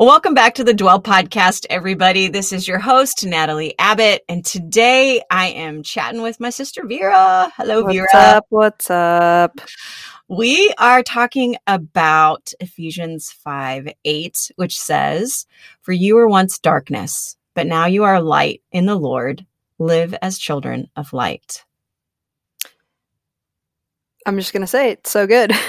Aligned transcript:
Welcome 0.00 0.34
back 0.34 0.56
to 0.56 0.64
the 0.64 0.74
Dwell 0.74 1.00
Podcast, 1.00 1.66
everybody. 1.70 2.26
This 2.26 2.52
is 2.52 2.66
your 2.66 2.80
host, 2.80 3.24
Natalie 3.24 3.78
Abbott, 3.78 4.24
and 4.28 4.44
today 4.44 5.22
I 5.30 5.46
am 5.50 5.84
chatting 5.84 6.20
with 6.20 6.40
my 6.40 6.50
sister 6.50 6.84
Vera. 6.84 7.52
Hello, 7.56 7.86
Vera. 7.86 8.00
What's 8.02 8.14
up? 8.14 8.46
What's 8.48 8.90
up? 8.90 9.60
We 10.26 10.74
are 10.78 11.04
talking 11.04 11.54
about 11.68 12.52
Ephesians 12.58 13.30
5 13.30 13.88
8, 14.04 14.50
which 14.56 14.80
says, 14.80 15.46
For 15.82 15.92
you 15.92 16.16
were 16.16 16.26
once 16.26 16.58
darkness, 16.58 17.36
but 17.54 17.68
now 17.68 17.86
you 17.86 18.02
are 18.02 18.20
light 18.20 18.62
in 18.72 18.86
the 18.86 18.96
Lord. 18.96 19.46
Live 19.78 20.12
as 20.20 20.38
children 20.38 20.90
of 20.96 21.12
light. 21.12 21.64
I'm 24.26 24.38
just 24.38 24.52
gonna 24.52 24.66
say 24.66 24.90
it's 24.90 25.12
so 25.12 25.28
good. 25.28 25.52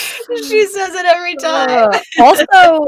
she 0.48 0.66
says 0.66 0.94
it 0.94 1.06
every 1.06 1.36
time. 1.36 1.70
Uh, 1.92 2.00
also, 2.20 2.86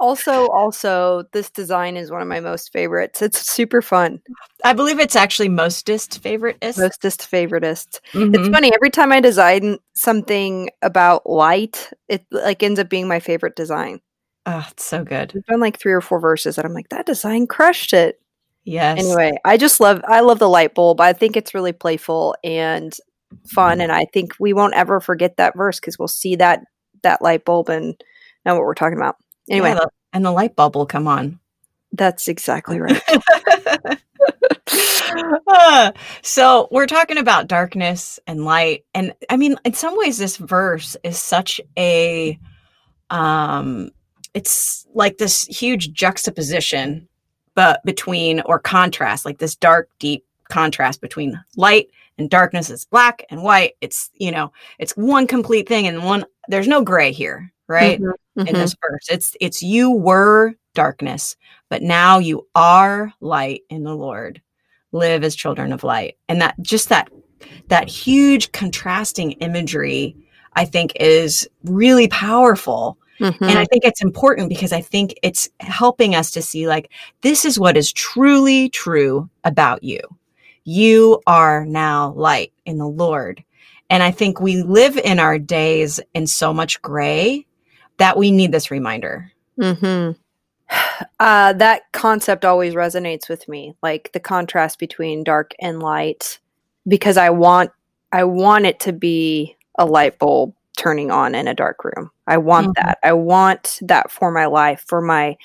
also, 0.00 0.48
also, 0.48 1.24
this 1.32 1.50
design 1.50 1.96
is 1.96 2.10
one 2.10 2.22
of 2.22 2.28
my 2.28 2.40
most 2.40 2.72
favorites. 2.72 3.20
It's 3.22 3.40
super 3.50 3.82
fun. 3.82 4.20
I 4.64 4.72
believe 4.72 4.98
it's 4.98 5.16
actually 5.16 5.48
mostest 5.48 6.22
favoriteest. 6.22 6.78
Mostest 6.78 7.30
favoritist. 7.30 8.00
It's 8.14 8.48
Mhm. 8.48 8.52
funny 8.52 8.72
every 8.74 8.90
time 8.90 9.12
I 9.12 9.20
design 9.20 9.78
something 9.94 10.70
about 10.82 11.28
light, 11.28 11.90
it 12.08 12.24
like 12.30 12.62
ends 12.62 12.78
up 12.80 12.88
being 12.88 13.08
my 13.08 13.20
favorite 13.20 13.56
design. 13.56 14.00
Oh, 14.46 14.66
it's 14.70 14.84
so 14.84 15.04
good. 15.04 15.30
There's 15.32 15.44
been 15.48 15.60
like 15.60 15.78
three 15.78 15.92
or 15.92 16.00
four 16.00 16.20
verses 16.20 16.56
that 16.56 16.64
I'm 16.64 16.72
like, 16.72 16.88
that 16.88 17.06
design 17.06 17.46
crushed 17.46 17.92
it. 17.92 18.20
Yes. 18.64 18.98
Anyway, 18.98 19.32
I 19.44 19.56
just 19.56 19.80
love 19.80 20.00
I 20.06 20.20
love 20.20 20.38
the 20.38 20.48
light 20.48 20.74
bulb. 20.74 21.00
I 21.00 21.12
think 21.12 21.36
it's 21.36 21.54
really 21.54 21.72
playful 21.72 22.34
and 22.44 22.94
fun, 23.46 23.80
and 23.80 23.90
I 23.92 24.06
think 24.12 24.32
we 24.38 24.52
won't 24.52 24.74
ever 24.74 25.00
forget 25.00 25.36
that 25.36 25.56
verse 25.56 25.80
because 25.80 25.98
we'll 25.98 26.08
see 26.08 26.36
that 26.36 26.60
that 27.02 27.22
light 27.22 27.44
bulb 27.44 27.68
and 27.68 27.94
know 28.44 28.54
what 28.54 28.64
we're 28.64 28.74
talking 28.74 28.98
about. 28.98 29.16
Anyway, 29.50 29.70
Yeah, 29.70 29.74
the- 29.76 29.90
and 30.12 30.24
the 30.24 30.30
light 30.32 30.56
bulb 30.56 30.74
will 30.76 30.86
come 30.86 31.06
on. 31.06 31.38
that's 31.92 32.28
exactly 32.28 32.80
right. 32.80 33.02
Ah, 35.48 35.92
so 36.22 36.68
we're 36.70 36.86
talking 36.86 37.16
about 37.18 37.46
darkness 37.48 38.20
and 38.26 38.44
light 38.44 38.84
and 38.94 39.14
i 39.30 39.36
mean 39.36 39.56
in 39.64 39.72
some 39.72 39.96
ways 39.96 40.18
this 40.18 40.36
verse 40.36 40.96
is 41.02 41.18
such 41.18 41.60
a 41.78 42.38
um 43.10 43.90
it's 44.34 44.86
like 44.94 45.16
this 45.18 45.44
huge 45.46 45.92
juxtaposition 45.92 47.08
but 47.54 47.82
between 47.84 48.40
or 48.42 48.58
contrast 48.58 49.24
like 49.24 49.38
this 49.38 49.56
dark 49.56 49.88
deep 49.98 50.24
contrast 50.50 51.00
between 51.00 51.40
light 51.56 51.88
and 52.18 52.28
darkness 52.30 52.68
is 52.70 52.84
black 52.86 53.24
and 53.30 53.42
white 53.42 53.74
it's 53.80 54.10
you 54.14 54.30
know 54.30 54.52
it's 54.78 54.92
one 54.96 55.26
complete 55.26 55.68
thing 55.68 55.86
and 55.86 56.04
one 56.04 56.24
there's 56.48 56.68
no 56.68 56.82
gray 56.82 57.12
here 57.12 57.52
right 57.68 58.00
Mhm, 58.00 58.12
in 58.36 58.46
mhm. 58.46 58.52
this 58.52 58.74
verse. 58.80 59.06
It's 59.10 59.36
it's 59.40 59.62
you 59.62 59.90
were 59.90 60.54
darkness, 60.74 61.36
but 61.68 61.82
now 61.82 62.18
you 62.18 62.46
are 62.54 63.12
light 63.20 63.62
in 63.68 63.82
the 63.84 63.94
Lord. 63.94 64.40
Live 64.92 65.22
as 65.24 65.34
children 65.36 65.72
of 65.72 65.84
light. 65.84 66.16
And 66.28 66.40
that 66.40 66.54
just 66.62 66.88
that 66.88 67.10
that 67.68 67.88
huge 67.88 68.52
contrasting 68.52 69.32
imagery 69.32 70.16
I 70.54 70.64
think 70.64 70.92
is 70.96 71.46
really 71.64 72.08
powerful. 72.08 72.96
Mhm. 73.20 73.36
And 73.42 73.58
I 73.58 73.64
think 73.66 73.84
it's 73.84 74.02
important 74.02 74.48
because 74.48 74.72
I 74.72 74.80
think 74.80 75.14
it's 75.22 75.48
helping 75.60 76.14
us 76.14 76.30
to 76.32 76.42
see 76.42 76.66
like 76.68 76.90
this 77.22 77.44
is 77.44 77.58
what 77.58 77.76
is 77.76 77.92
truly 77.92 78.68
true 78.70 79.28
about 79.44 79.82
you. 79.84 80.00
You 80.64 81.20
are 81.26 81.64
now 81.64 82.12
light 82.12 82.52
in 82.66 82.78
the 82.78 82.88
Lord. 82.88 83.42
And 83.90 84.02
I 84.02 84.10
think 84.10 84.40
we 84.40 84.62
live 84.62 84.96
in 84.98 85.18
our 85.18 85.38
days 85.38 85.98
in 86.14 86.26
so 86.26 86.52
much 86.52 86.80
gray 86.82 87.46
that 87.98 88.16
we 88.18 88.30
need 88.30 88.52
this 88.52 88.70
reminder. 88.70 89.32
Mhm. 89.58 90.16
Uh, 91.20 91.52
that 91.54 91.82
concept 91.92 92.44
always 92.44 92.74
resonates 92.74 93.28
with 93.28 93.48
me, 93.48 93.74
like 93.82 94.10
the 94.12 94.20
contrast 94.20 94.78
between 94.78 95.24
dark 95.24 95.52
and 95.60 95.82
light, 95.82 96.38
because 96.86 97.16
I 97.16 97.30
want 97.30 97.70
I 98.12 98.24
want 98.24 98.66
it 98.66 98.78
to 98.80 98.92
be 98.92 99.56
a 99.78 99.84
light 99.86 100.18
bulb 100.18 100.54
turning 100.76 101.10
on 101.10 101.34
in 101.34 101.48
a 101.48 101.54
dark 101.54 101.84
room. 101.84 102.10
I 102.26 102.36
want 102.38 102.68
Mhm. 102.68 102.74
that. 102.76 102.98
I 103.02 103.12
want 103.12 103.78
that 103.82 104.10
for 104.10 104.30
my 104.30 104.46
life, 104.46 104.84
for 104.86 105.00
my 105.00 105.36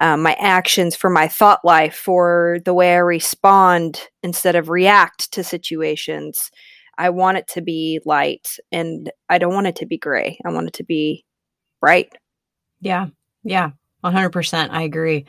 um, 0.00 0.22
my 0.22 0.34
actions, 0.40 0.96
for 0.96 1.10
my 1.10 1.28
thought 1.28 1.64
life, 1.64 1.94
for 1.94 2.58
the 2.64 2.74
way 2.74 2.94
I 2.94 2.98
respond 2.98 4.08
instead 4.22 4.56
of 4.56 4.68
react 4.68 5.30
to 5.32 5.44
situations. 5.44 6.50
I 6.98 7.10
want 7.10 7.38
it 7.38 7.48
to 7.48 7.62
be 7.62 8.00
light, 8.04 8.56
and 8.72 9.10
I 9.28 9.38
don't 9.38 9.54
want 9.54 9.66
it 9.66 9.76
to 9.76 9.86
be 9.86 9.98
gray. 9.98 10.38
I 10.44 10.50
want 10.50 10.68
it 10.68 10.74
to 10.74 10.84
be 10.84 11.24
bright. 11.80 12.14
Yeah. 12.80 13.08
Yeah. 13.44 13.70
100%. 14.04 14.70
I 14.70 14.82
agree. 14.82 15.26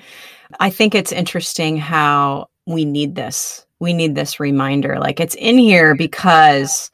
I 0.60 0.70
think 0.70 0.96
it's 0.96 1.12
interesting 1.12 1.78
how 1.78 2.50
we 2.66 2.86
need 2.86 3.16
this. 3.16 3.66
We 3.80 3.94
need 3.94 4.16
this 4.16 4.40
reminder. 4.40 4.98
Like 5.00 5.20
it's 5.20 5.36
in 5.36 5.58
here 5.58 5.96
because 5.96 6.90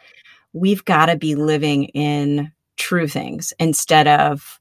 we've 0.53 0.85
got 0.85 1.07
to 1.07 1.17
be 1.17 1.35
living 1.35 1.85
in 1.85 2.51
true 2.77 3.07
things 3.07 3.53
instead 3.59 4.07
of 4.07 4.59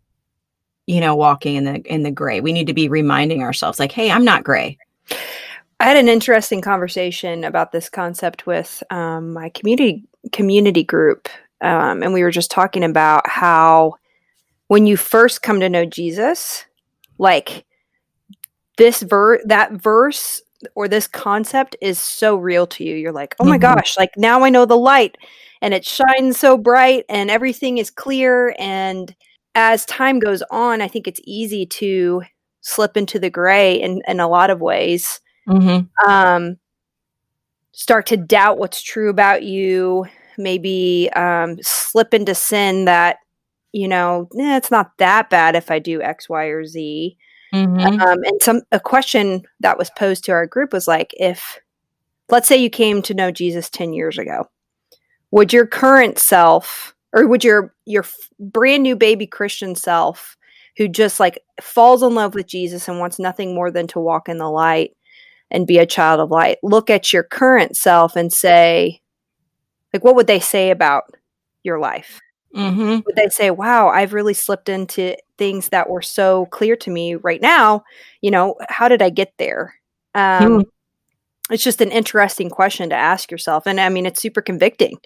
you 0.87 1.01
know 1.01 1.15
walking 1.15 1.57
in 1.57 1.65
the 1.65 1.81
in 1.83 2.03
the 2.03 2.11
gray. 2.11 2.41
We 2.41 2.53
need 2.53 2.67
to 2.69 2.75
be 2.75 2.89
reminding 2.89 3.43
ourselves 3.43 3.79
like, 3.79 3.93
"Hey, 3.93 4.11
I'm 4.11 4.25
not 4.25 4.45
gray." 4.45 4.79
I 5.79 5.85
had 5.85 5.97
an 5.99 6.09
interesting 6.09 6.63
conversation 6.63 7.45
about 7.45 7.71
this 7.73 7.89
concept 7.91 8.47
with 8.47 8.83
um, 8.91 9.33
my 9.33 9.51
community 9.51 10.05
community 10.33 10.83
group, 10.85 11.29
um, 11.61 12.03
and 12.03 12.13
we 12.15 12.23
were 12.23 12.31
just 12.31 12.51
talking 12.51 12.83
about 12.85 13.29
how 13.29 13.95
when 14.69 14.87
you 14.87 14.97
first 14.97 15.43
come 15.43 15.61
to 15.61 15.69
know 15.69 15.85
Jesus, 15.85 16.65
like 17.19 17.65
this 18.79 19.03
ver 19.03 19.41
that 19.45 19.73
verse 19.73 20.41
or 20.75 20.89
this 20.89 21.07
concept 21.07 21.77
is 21.83 21.99
so 21.99 22.37
real 22.37 22.67
to 22.67 22.83
you. 22.85 22.97
You're 22.97 23.13
like, 23.13 23.35
oh 23.39 23.45
my 23.45 23.59
Mhm. 23.59 23.61
gosh, 23.61 23.97
like 23.99 24.11
now 24.17 24.43
I 24.43 24.49
know 24.51 24.65
the 24.65 24.79
light, 24.79 25.17
and 25.61 25.75
it 25.75 25.85
shines 25.85 26.39
so 26.39 26.57
bright, 26.57 27.05
and 27.09 27.31
everything 27.31 27.79
is 27.79 27.91
clear. 27.91 28.55
And 28.59 29.15
as 29.57 29.85
time 29.87 30.21
goes 30.21 30.43
on, 30.51 30.81
I 30.81 30.87
think 30.87 31.09
it's 31.09 31.21
easy 31.25 31.67
to 31.67 32.23
slip 32.61 32.97
into 32.97 33.19
the 33.19 33.31
gray 33.31 33.81
in, 33.81 34.03
in 34.07 34.21
a 34.21 34.29
lot 34.29 34.51
of 34.51 34.61
ways 34.61 35.21
Mhm. 35.49 35.89
um, 36.07 36.59
start 37.73 38.07
to 38.07 38.17
doubt 38.17 38.59
what's 38.59 38.83
true 38.83 39.09
about 39.09 39.43
you, 39.43 40.07
maybe 40.39 41.09
um, 41.15 41.57
slip 41.63 42.13
into 42.15 42.35
sin 42.35 42.85
that, 42.87 43.19
you 43.73 43.87
know, 43.87 44.29
eh, 44.39 44.57
it's 44.57 44.71
not 44.71 44.97
that 44.99 45.31
bad 45.31 45.55
if 45.55 45.71
I 45.71 45.79
do 45.79 46.03
X, 46.03 46.29
Y, 46.29 46.45
or 46.47 46.65
Z. 46.67 47.17
Mhm. 47.55 48.01
Um, 48.01 48.19
and 48.25 48.43
some 48.43 48.63
a 48.73 48.81
question 48.81 49.43
that 49.61 49.79
was 49.79 49.91
posed 49.91 50.25
to 50.25 50.33
our 50.33 50.47
group 50.47 50.73
was 50.73 50.89
like, 50.89 51.15
if 51.19 51.61
let's 52.29 52.49
say 52.49 52.57
you 52.57 52.71
came 52.71 53.03
to 53.03 53.15
know 53.15 53.31
Jesus 53.31 53.71
ten 53.71 53.93
years 53.93 54.19
ago, 54.19 54.49
would 55.31 55.53
your 55.53 55.67
current 55.67 56.19
self, 56.19 56.95
or 57.17 57.27
would 57.27 57.45
your 57.45 57.75
your 57.87 58.05
brand 58.39 58.85
new 58.85 58.97
baby 58.97 59.27
Christian 59.27 59.75
self, 59.75 60.37
who 60.77 60.89
just 60.89 61.19
like 61.21 61.41
falls 61.63 62.03
in 62.03 62.15
love 62.15 62.35
with 62.37 62.47
Jesus 62.47 62.89
and 62.89 63.01
wants 63.01 63.19
nothing 63.19 63.55
more 63.55 63.71
than 63.73 63.89
to 63.89 64.01
walk 64.01 64.29
in 64.29 64.39
the 64.39 64.51
light 64.51 64.93
and 65.51 65.67
be 65.67 65.79
a 65.79 65.87
child 65.87 66.21
of 66.21 66.31
light, 66.31 66.59
look 66.63 66.91
at 66.91 67.13
your 67.13 67.23
current 67.25 67.77
self 67.77 68.17
and 68.17 68.33
say, 68.33 69.01
like, 69.95 70.05
what 70.05 70.17
would 70.17 70.27
they 70.29 70.41
say 70.41 70.71
about 70.71 71.05
your 71.65 71.79
life? 71.81 72.21
Mhm. 72.55 73.05
would 73.05 73.17
they 73.17 73.29
say, 73.29 73.51
"Wow, 73.51 73.89
I've 73.89 74.15
really 74.15 74.35
slipped 74.35 74.69
into 74.71 75.15
things 75.39 75.69
that 75.71 75.91
were 75.91 76.03
so 76.03 76.47
clear 76.47 76.77
to 76.77 76.91
me 76.91 77.15
right 77.17 77.43
now"? 77.43 77.85
You 78.23 78.31
know, 78.31 78.57
how 78.71 78.89
did 78.89 79.03
I 79.03 79.11
get 79.11 79.33
there? 79.39 79.75
Um, 80.15 80.61
Hmm. 80.61 80.63
It's 81.55 81.65
just 81.65 81.81
an 81.83 81.93
interesting 81.93 82.51
question 82.51 82.91
to 82.91 82.97
ask 82.97 83.31
yourself, 83.31 83.67
and 83.67 83.81
I 83.81 83.89
mean, 83.91 84.07
it's 84.07 84.23
super 84.23 84.43
convicting. 84.43 84.99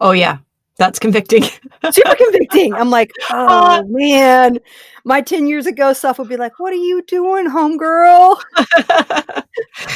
Oh 0.00 0.12
yeah. 0.12 0.38
That's 0.78 0.98
convicting. 0.98 1.42
Super 1.90 2.14
convicting. 2.16 2.74
I'm 2.74 2.90
like, 2.90 3.12
oh 3.30 3.84
man, 3.88 4.58
my 5.04 5.20
ten 5.20 5.46
years 5.46 5.66
ago 5.66 5.92
self 5.92 6.18
would 6.18 6.28
be 6.28 6.36
like, 6.36 6.58
"What 6.58 6.72
are 6.72 6.76
you 6.76 7.02
doing, 7.02 7.48
homegirl? 7.48 8.40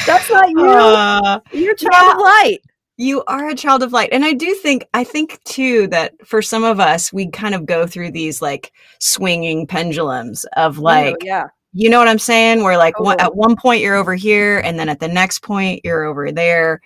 That's 0.05 0.29
not 0.29 0.49
you. 0.49 0.69
Uh, 0.69 1.39
You're 1.51 1.73
a 1.73 1.77
child 1.77 2.15
of 2.15 2.21
light." 2.21 2.59
You 2.99 3.23
are 3.27 3.49
a 3.49 3.55
child 3.55 3.83
of 3.83 3.93
light. 3.93 4.09
And 4.11 4.25
I 4.25 4.33
do 4.33 4.55
think, 4.55 4.87
I 4.95 5.03
think 5.03 5.39
too, 5.43 5.85
that 5.89 6.15
for 6.25 6.41
some 6.41 6.63
of 6.63 6.79
us, 6.79 7.13
we 7.13 7.29
kind 7.29 7.53
of 7.53 7.67
go 7.67 7.85
through 7.85 8.09
these 8.09 8.41
like 8.41 8.71
swinging 8.99 9.67
pendulums 9.67 10.45
of 10.55 10.79
like, 10.79 11.13
Oh, 11.13 11.17
yeah, 11.23 11.47
you 11.73 11.91
know 11.91 11.99
what 11.99 12.07
I'm 12.07 12.17
saying? 12.17 12.63
Where 12.63 12.75
like 12.75 12.99
one, 12.99 13.19
at 13.19 13.35
one 13.35 13.55
point 13.55 13.81
you're 13.81 13.95
over 13.95 14.15
here, 14.15 14.57
and 14.57 14.79
then 14.79 14.89
at 14.89 14.99
the 14.99 15.07
next 15.07 15.43
point 15.43 15.81
you're 15.83 16.05
over 16.05 16.31
there. 16.31 16.81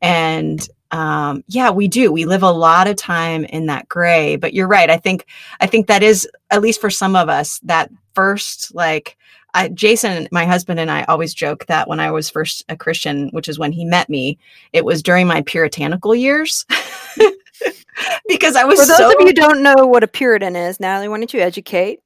And 0.00 0.64
um, 0.90 1.44
yeah, 1.48 1.70
we 1.70 1.88
do. 1.88 2.12
We 2.12 2.24
live 2.24 2.42
a 2.42 2.50
lot 2.50 2.86
of 2.88 2.96
time 2.96 3.44
in 3.44 3.66
that 3.66 3.88
gray. 3.88 4.36
But 4.36 4.54
you're 4.54 4.68
right. 4.68 4.90
I 4.90 4.96
think 4.96 5.26
I 5.60 5.66
think 5.66 5.86
that 5.86 6.02
is 6.02 6.28
at 6.50 6.62
least 6.62 6.80
for 6.80 6.90
some 6.90 7.16
of 7.16 7.28
us 7.28 7.60
that 7.64 7.90
first 8.14 8.74
like 8.74 9.16
I, 9.54 9.68
Jason, 9.68 10.28
my 10.30 10.44
husband, 10.44 10.78
and 10.80 10.90
I 10.90 11.04
always 11.04 11.32
joke 11.32 11.64
that 11.66 11.88
when 11.88 11.98
I 11.98 12.10
was 12.10 12.28
first 12.28 12.62
a 12.68 12.76
Christian, 12.76 13.30
which 13.30 13.48
is 13.48 13.58
when 13.58 13.72
he 13.72 13.86
met 13.86 14.10
me, 14.10 14.38
it 14.74 14.84
was 14.84 15.02
during 15.02 15.26
my 15.26 15.40
puritanical 15.40 16.14
years. 16.14 16.66
because 18.28 18.54
I 18.54 18.64
was 18.64 18.78
For 18.78 18.86
those 18.86 18.98
so, 18.98 19.08
of 19.08 19.14
you 19.18 19.26
who 19.26 19.32
don't 19.32 19.62
know 19.62 19.86
what 19.86 20.04
a 20.04 20.08
Puritan 20.08 20.56
is, 20.56 20.78
Natalie, 20.78 21.08
why 21.08 21.16
don't 21.16 21.32
you 21.32 21.40
educate? 21.40 22.00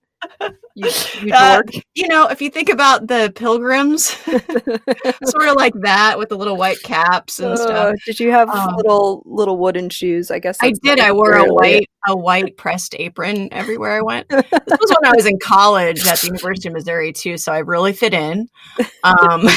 You, 0.74 0.90
you 1.22 1.32
uh, 1.34 1.62
you 1.94 2.08
know, 2.08 2.26
if 2.28 2.40
you 2.40 2.50
think 2.50 2.68
about 2.68 3.06
the 3.06 3.32
pilgrims, 3.34 4.04
sort 5.24 5.48
of 5.48 5.56
like 5.56 5.74
that 5.80 6.18
with 6.18 6.28
the 6.28 6.36
little 6.36 6.56
white 6.56 6.82
caps 6.82 7.38
and 7.38 7.58
stuff. 7.58 7.70
Uh, 7.70 7.92
did 8.06 8.20
you 8.20 8.30
have 8.30 8.48
Um, 8.48 8.76
little 8.76 9.22
little 9.26 9.56
wooden 9.56 9.90
shoes? 9.90 10.30
I 10.30 10.38
guess 10.38 10.58
I 10.60 10.72
did. 10.82 11.00
I 11.00 11.12
wore 11.12 11.32
a 11.32 11.44
white 11.44 11.88
a 12.06 12.16
white 12.16 12.56
pressed 12.56 12.94
apron 12.98 13.48
everywhere 13.52 13.92
I 13.92 14.02
went. 14.02 14.28
This 14.28 14.44
was 14.50 14.96
when 15.00 15.12
I 15.12 15.14
was 15.14 15.26
in 15.26 15.38
college 15.42 16.06
at 16.06 16.20
the 16.20 16.28
University 16.28 16.68
of 16.68 16.74
Missouri 16.74 17.12
too, 17.12 17.36
so 17.36 17.52
I 17.52 17.58
really 17.58 17.92
fit 17.92 18.14
in. 18.14 18.48
Um, 19.04 19.48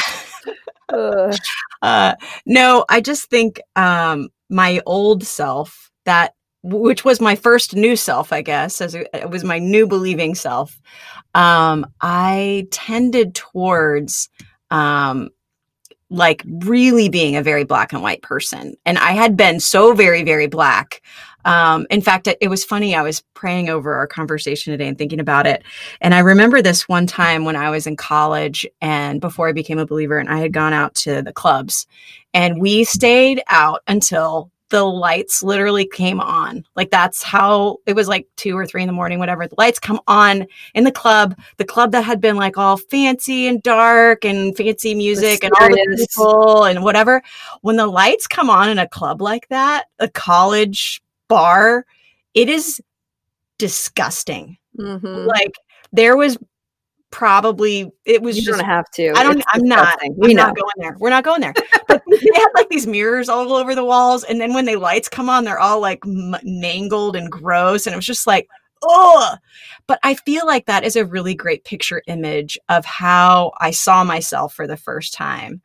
Ugh. 0.92 1.34
uh, 1.82 2.14
no, 2.46 2.84
I 2.88 3.00
just 3.00 3.30
think 3.30 3.60
um, 3.76 4.28
my 4.50 4.80
old 4.84 5.24
self, 5.24 5.90
that 6.04 6.34
which 6.64 7.04
was 7.04 7.20
my 7.20 7.36
first 7.36 7.76
new 7.76 7.94
self, 7.94 8.32
I 8.32 8.40
guess, 8.40 8.80
as 8.80 8.94
it 8.94 9.30
was 9.30 9.44
my 9.44 9.58
new 9.58 9.86
believing 9.86 10.34
self. 10.34 10.80
Um, 11.34 11.86
I 12.00 12.66
tended 12.70 13.34
towards 13.34 14.30
um, 14.70 15.28
like 16.08 16.42
really 16.46 17.10
being 17.10 17.36
a 17.36 17.42
very 17.42 17.64
black 17.64 17.92
and 17.92 18.02
white 18.02 18.22
person, 18.22 18.74
and 18.86 18.98
I 18.98 19.12
had 19.12 19.36
been 19.36 19.60
so 19.60 19.92
very 19.92 20.22
very 20.22 20.46
black. 20.46 21.02
Um, 21.44 21.86
in 21.90 22.00
fact, 22.00 22.26
it 22.40 22.48
was 22.48 22.64
funny. 22.64 22.94
I 22.94 23.02
was 23.02 23.22
praying 23.34 23.68
over 23.68 23.92
our 23.92 24.06
conversation 24.06 24.72
today 24.72 24.88
and 24.88 24.96
thinking 24.96 25.20
about 25.20 25.46
it. 25.46 25.62
And 26.00 26.14
I 26.14 26.20
remember 26.20 26.62
this 26.62 26.88
one 26.88 27.06
time 27.06 27.44
when 27.44 27.54
I 27.54 27.68
was 27.68 27.86
in 27.86 27.96
college 27.96 28.66
and 28.80 29.20
before 29.20 29.50
I 29.50 29.52
became 29.52 29.78
a 29.78 29.84
believer, 29.84 30.16
and 30.16 30.30
I 30.30 30.38
had 30.38 30.54
gone 30.54 30.72
out 30.72 30.94
to 30.96 31.20
the 31.20 31.34
clubs 31.34 31.86
and 32.34 32.60
we 32.60 32.84
stayed 32.84 33.42
out 33.46 33.82
until 33.86 34.50
the 34.70 34.84
lights 34.84 35.42
literally 35.42 35.86
came 35.86 36.20
on. 36.20 36.64
Like 36.74 36.90
that's 36.90 37.22
how 37.22 37.78
it 37.86 37.94
was 37.94 38.08
like 38.08 38.26
two 38.36 38.56
or 38.56 38.66
three 38.66 38.82
in 38.82 38.86
the 38.86 38.92
morning, 38.92 39.18
whatever. 39.18 39.46
The 39.46 39.54
lights 39.58 39.78
come 39.78 40.00
on 40.06 40.46
in 40.74 40.84
the 40.84 40.92
club, 40.92 41.38
the 41.58 41.64
club 41.64 41.92
that 41.92 42.02
had 42.02 42.20
been 42.20 42.36
like 42.36 42.56
all 42.56 42.76
fancy 42.76 43.46
and 43.46 43.62
dark 43.62 44.24
and 44.24 44.56
fancy 44.56 44.94
music 44.94 45.44
and 45.44 45.52
all 45.60 45.68
the 45.68 46.06
people 46.08 46.64
and 46.64 46.82
whatever. 46.82 47.22
When 47.60 47.76
the 47.76 47.86
lights 47.86 48.26
come 48.26 48.50
on 48.50 48.68
in 48.70 48.78
a 48.78 48.88
club 48.88 49.20
like 49.20 49.48
that, 49.48 49.84
a 49.98 50.08
college 50.08 51.02
bar, 51.28 51.84
it 52.32 52.48
is 52.48 52.80
disgusting. 53.58 54.56
Mhm. 54.78 55.26
Like 55.26 55.54
there 55.92 56.16
was 56.16 56.38
probably 57.14 57.92
it 58.04 58.20
was 58.20 58.36
You 58.36 58.42
just 58.42 58.58
don't 58.58 58.68
have 58.68 58.90
to. 58.90 59.12
I 59.16 59.22
don't. 59.22 59.38
It's 59.38 59.46
I'm 59.52 59.62
not. 59.64 59.84
disgusting. 59.86 60.12
I'm 60.14 60.18
We 60.18 60.34
know. 60.34 60.46
not 60.46 60.56
going 60.56 60.72
there. 60.78 60.96
We're 60.98 61.10
not 61.10 61.24
going 61.24 61.40
there. 61.40 61.54
But 61.86 62.02
they 62.10 62.30
had 62.34 62.48
like 62.54 62.68
these 62.70 62.86
mirrors 62.86 63.28
all 63.28 63.52
over 63.52 63.74
the 63.74 63.84
walls, 63.84 64.24
and 64.24 64.40
then 64.40 64.52
when 64.52 64.64
the 64.64 64.76
lights 64.76 65.08
come 65.08 65.28
on, 65.30 65.44
they're 65.44 65.58
all 65.60 65.80
like 65.80 66.00
m- 66.04 66.34
mangled 66.42 67.14
and 67.14 67.30
gross, 67.30 67.86
and 67.86 67.92
it 67.94 67.96
was 67.96 68.06
just 68.06 68.26
like, 68.26 68.48
oh. 68.82 69.36
But 69.86 70.00
I 70.02 70.14
feel 70.14 70.44
like 70.46 70.66
that 70.66 70.82
is 70.82 70.96
a 70.96 71.04
really 71.04 71.34
great 71.34 71.64
picture 71.64 72.02
image 72.06 72.58
of 72.68 72.84
how 72.84 73.52
I 73.60 73.70
saw 73.70 74.02
myself 74.02 74.54
for 74.54 74.66
the 74.66 74.76
first 74.76 75.14
time. 75.14 75.62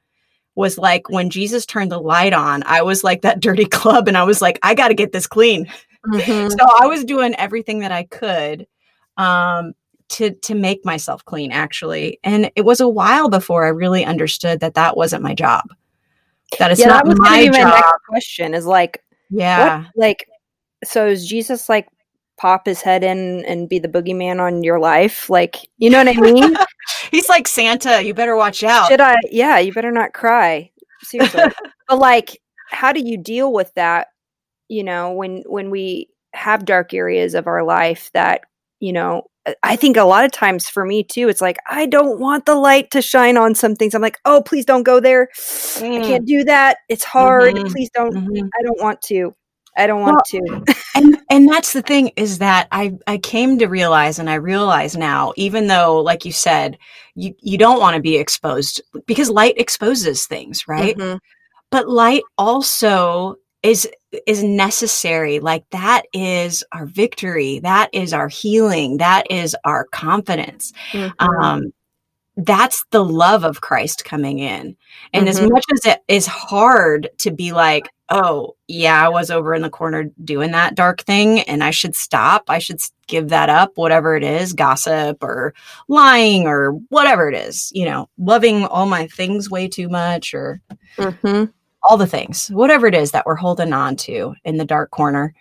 Was 0.55 0.77
like 0.77 1.09
when 1.09 1.29
Jesus 1.29 1.65
turned 1.65 1.91
the 1.91 2.01
light 2.01 2.33
on, 2.33 2.63
I 2.65 2.81
was 2.83 3.03
like 3.03 3.21
that 3.23 3.39
dirty 3.39 3.65
club, 3.79 4.07
and 4.07 4.17
I 4.17 4.23
was 4.23 4.41
like, 4.41 4.59
I 4.61 4.75
got 4.75 4.89
to 4.89 4.93
get 4.93 5.11
this 5.11 5.27
clean. 5.27 5.71
Mhm. 6.07 6.49
So 6.49 6.65
I 6.79 6.87
was 6.87 7.03
doing 7.03 7.35
everything 7.35 7.79
that 7.79 7.91
I 7.91 8.03
could 8.03 8.65
um, 9.17 9.73
to 10.09 10.31
to 10.31 10.55
make 10.55 10.83
myself 10.85 11.23
clean, 11.25 11.51
actually. 11.51 12.19
And 12.23 12.51
it 12.55 12.65
was 12.65 12.79
a 12.79 12.87
while 12.87 13.29
before 13.29 13.65
I 13.65 13.69
really 13.69 14.05
understood 14.05 14.59
that 14.59 14.73
that 14.73 14.97
wasn't 14.97 15.23
my 15.23 15.33
job. 15.33 15.65
That 16.57 16.71
it's 16.71 16.79
yeah, 16.79 16.87
not 16.87 17.05
that 17.05 17.09
was 17.09 17.19
my 17.19 17.45
my 17.45 17.45
job. 17.45 17.53
next 17.53 18.05
question. 18.07 18.53
Is 18.53 18.65
like, 18.65 19.03
yeah. 19.29 19.83
what, 19.83 19.87
like, 19.95 20.27
so 20.83 21.07
is 21.07 21.27
Jesus 21.27 21.69
like 21.69 21.87
pop 22.37 22.65
his 22.65 22.81
head 22.81 23.03
in 23.03 23.45
and 23.45 23.69
be 23.69 23.77
the 23.77 23.87
boogeyman 23.87 24.39
on 24.39 24.63
your 24.63 24.79
life? 24.79 25.29
Like, 25.29 25.57
you 25.77 25.89
know 25.89 26.03
what 26.03 26.17
I 26.17 26.19
mean? 26.19 26.55
He's 27.11 27.29
like 27.29 27.47
Santa. 27.47 28.01
You 28.01 28.13
better 28.13 28.35
watch 28.35 28.63
out. 28.63 28.87
Should 28.87 29.01
I? 29.01 29.15
Yeah, 29.29 29.59
you 29.59 29.73
better 29.73 29.91
not 29.91 30.13
cry. 30.13 30.71
Seriously. 31.03 31.43
but 31.87 31.99
like, 31.99 32.41
how 32.69 32.91
do 32.91 33.01
you 33.01 33.17
deal 33.17 33.53
with 33.53 33.73
that? 33.75 34.07
You 34.69 34.83
know, 34.83 35.11
when 35.11 35.43
when 35.45 35.69
we 35.69 36.09
have 36.33 36.65
dark 36.65 36.93
areas 36.93 37.35
of 37.35 37.47
our 37.47 37.63
life 37.63 38.09
that 38.13 38.41
you 38.79 38.93
know. 38.93 39.23
I 39.63 39.75
think 39.75 39.97
a 39.97 40.03
lot 40.03 40.25
of 40.25 40.31
times 40.31 40.69
for 40.69 40.85
me 40.85 41.03
too, 41.03 41.29
it's 41.29 41.41
like 41.41 41.57
I 41.69 41.85
don't 41.85 42.19
want 42.19 42.45
the 42.45 42.55
light 42.55 42.91
to 42.91 43.01
shine 43.01 43.37
on 43.37 43.55
some 43.55 43.75
things. 43.75 43.93
I'm 43.95 44.01
like, 44.01 44.19
oh, 44.25 44.41
please 44.41 44.65
don't 44.65 44.83
go 44.83 44.99
there. 44.99 45.29
I 45.33 45.81
Mm. 45.81 46.05
can't 46.05 46.25
do 46.25 46.43
that. 46.45 46.77
It's 46.89 47.03
hard. 47.03 47.55
Mhm. 47.55 47.71
Please 47.71 47.89
don't. 47.93 48.13
Mhm. 48.13 48.49
I 48.59 48.63
don't 48.63 48.81
want 48.81 49.01
to. 49.03 49.33
I 49.77 49.87
don't 49.87 50.01
want 50.01 50.19
to. 50.27 50.63
and 50.95 51.17
and 51.29 51.47
that's 51.47 51.73
the 51.73 51.81
thing 51.81 52.11
is 52.17 52.39
that 52.39 52.67
I 52.71 52.97
I 53.07 53.17
came 53.17 53.59
to 53.59 53.67
realize 53.67 54.19
and 54.19 54.29
I 54.29 54.35
realize 54.35 54.97
now 54.97 55.31
even 55.37 55.67
though 55.67 56.01
like 56.01 56.25
you 56.25 56.31
said 56.31 56.77
you 57.15 57.33
you 57.39 57.57
don't 57.57 57.79
want 57.79 57.95
to 57.95 58.01
be 58.01 58.17
exposed 58.17 58.81
because 59.05 59.29
light 59.29 59.53
exposes 59.57 60.25
things 60.25 60.67
right 60.67 60.97
Mhm. 60.97 61.19
but 61.71 61.87
light 61.87 62.23
also 62.37 63.35
is 63.63 63.87
is 64.25 64.43
necessary 64.43 65.39
like 65.39 65.63
that 65.69 66.03
is 66.13 66.63
our 66.71 66.85
victory 66.85 67.59
that 67.59 67.89
is 67.93 68.11
our 68.13 68.27
healing 68.27 68.97
that 68.97 69.29
is 69.29 69.55
our 69.65 69.85
confidence 69.91 70.73
Mhm. 70.91 71.13
um 71.19 71.73
that's 72.41 72.85
the 72.91 73.03
love 73.03 73.43
of 73.43 73.59
Christ 73.59 74.05
coming 74.05 74.39
in 74.39 74.77
and 75.13 75.27
as 75.27 75.39
Mhm. 75.41 75.51
much 75.51 75.65
as 75.73 75.85
it 75.85 75.99
is 76.07 76.25
hard 76.25 77.09
to 77.19 77.31
be 77.31 77.51
like 77.51 77.89
oh 78.09 78.55
yeah 78.67 79.05
I 79.05 79.09
was 79.09 79.29
over 79.29 79.53
in 79.53 79.61
the 79.61 79.69
corner 79.69 80.05
doing 80.23 80.51
that 80.51 80.73
dark 80.73 81.01
thing 81.01 81.41
and 81.41 81.63
I 81.63 81.71
should 81.71 81.95
stop 81.95 82.43
I 82.47 82.59
should 82.59 82.79
give 83.07 83.29
that 83.29 83.49
up 83.49 83.73
whatever 83.75 84.15
it 84.15 84.23
is 84.23 84.53
gossip 84.53 85.21
or 85.21 85.53
lying 85.89 86.47
or 86.47 86.71
whatever 86.89 87.29
it 87.29 87.35
is 87.35 87.71
you 87.75 87.83
know 87.85 88.07
loving 88.17 88.63
all 88.65 88.85
my 88.85 89.05
things 89.07 89.49
way 89.51 89.67
too 89.67 89.89
much 89.89 90.33
or 90.33 90.61
Mhm. 90.97 91.51
All 91.83 91.97
the 91.97 92.07
things, 92.07 92.49
whatever 92.49 92.87
it 92.87 92.95
is 92.95 93.11
that 93.11 93.25
we're 93.25 93.35
holding 93.35 93.73
on 93.73 93.95
to 93.95 94.35
in 94.43 94.57
the 94.57 94.65
dark 94.65 94.91
corner. 94.91 95.33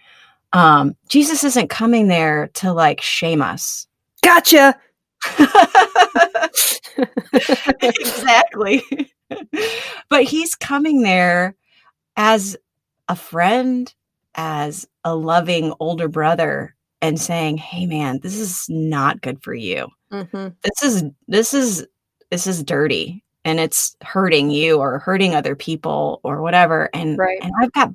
Um, 0.53 0.97
Jesus 1.09 1.45
isn't 1.45 1.69
coming 1.69 2.09
there 2.09 2.49
to 2.55 2.73
like 2.73 3.01
shame 3.01 3.43
us. 3.43 3.87
Gotcha. 4.23 4.77
exactly. 7.83 8.83
but 10.09 10.25
he's 10.25 10.55
coming 10.55 11.03
there 11.03 11.55
as 12.17 12.57
a 13.09 13.17
friend, 13.17 13.93
as 14.35 14.87
a 15.05 15.15
loving 15.15 15.73
older 15.81 16.09
brother 16.09 16.75
and 17.01 17.21
saying, 17.21 17.59
"Hey 17.59 17.87
man, 17.87 18.21
this 18.23 18.37
is 18.37 18.67
not 18.69 19.21
good 19.21 19.43
for 19.43 19.55
you. 19.55 19.89
Mhm. 20.13 20.55
This 20.63 20.83
is 20.83 21.05
this 21.27 21.55
is 21.55 21.87
this 22.31 22.47
is 22.47 22.63
dirty 22.63 23.25
and 23.49 23.59
it's 23.61 23.97
hurting 24.03 24.51
you 24.51 24.79
or 24.79 24.99
hurting 25.01 25.35
other 25.35 25.57
people 25.57 26.21
or 26.23 26.43
whatever 26.43 26.89
and 26.95 27.19
Right. 27.19 27.39
and 27.43 27.53
I've 27.61 27.73
got 27.73 27.91